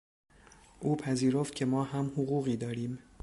او 0.79 0.97
پذیرفت 0.97 1.55
که 1.55 1.65
ما 1.65 1.83
هم 1.83 2.05
حقوقی 2.07 2.57
داریم. 2.57 2.99